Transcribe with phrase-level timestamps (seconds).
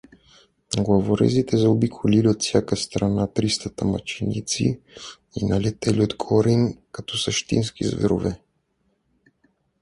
[0.77, 4.79] Главорезите заобиколили от всяка страна _тристата_ мъченици
[5.35, 8.39] и налетели отгоре им като същински зверове.